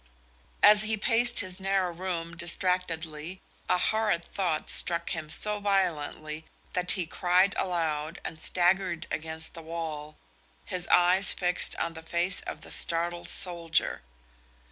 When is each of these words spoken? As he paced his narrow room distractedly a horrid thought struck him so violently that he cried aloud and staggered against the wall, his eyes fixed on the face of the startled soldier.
As 0.63 0.81
he 0.81 0.97
paced 0.97 1.41
his 1.41 1.59
narrow 1.59 1.91
room 1.93 2.35
distractedly 2.35 3.39
a 3.69 3.77
horrid 3.77 4.25
thought 4.25 4.67
struck 4.67 5.11
him 5.11 5.29
so 5.29 5.59
violently 5.59 6.45
that 6.73 6.93
he 6.93 7.05
cried 7.05 7.53
aloud 7.55 8.19
and 8.25 8.39
staggered 8.39 9.05
against 9.11 9.53
the 9.53 9.61
wall, 9.61 10.17
his 10.65 10.87
eyes 10.87 11.33
fixed 11.33 11.75
on 11.75 11.93
the 11.93 12.01
face 12.01 12.41
of 12.41 12.61
the 12.61 12.71
startled 12.71 13.29
soldier. 13.29 14.01